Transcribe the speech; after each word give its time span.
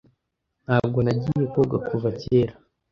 Ntabwo 0.65 0.97
nagiye 1.05 1.43
koga 1.53 1.77
kuva 1.87 2.09
kera. 2.21 2.53